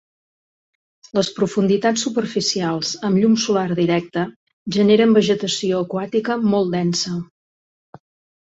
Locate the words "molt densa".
6.55-7.17